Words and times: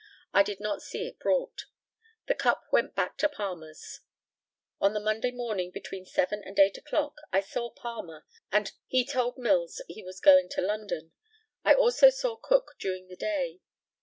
I 0.33 0.41
did 0.41 0.59
not 0.59 0.81
see 0.81 1.05
it 1.05 1.19
brought. 1.19 1.65
The 2.25 2.33
cup 2.33 2.63
went 2.71 2.95
back 2.95 3.17
to 3.19 3.29
Palmer's. 3.29 3.99
On 4.79 4.93
the 4.93 4.99
Monday 4.99 5.29
morning, 5.29 5.69
between 5.69 6.07
seven 6.07 6.41
and 6.43 6.57
eight 6.57 6.75
o'clock, 6.75 7.17
I 7.31 7.41
saw 7.41 7.69
Palmer. 7.69 8.25
He 8.87 9.05
told 9.05 9.37
Mills 9.37 9.79
he 9.87 10.01
was 10.01 10.19
going 10.19 10.49
to 10.53 10.61
London. 10.61 11.11
I 11.63 11.75
also 11.75 12.09
saw 12.09 12.35
Cook 12.35 12.77
during 12.79 13.09
the 13.09 13.15
day. 13.15 13.59